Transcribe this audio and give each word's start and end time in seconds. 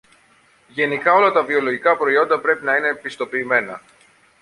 Γενικά, 0.67 1.13
όλα 1.13 1.31
τα 1.31 1.43
βιολογικά 1.43 1.97
προϊόντα 1.97 2.39
πρέπει 2.39 2.63
να 2.65 2.75
είναι 2.75 2.95
πιστοποιημένα 2.95 3.81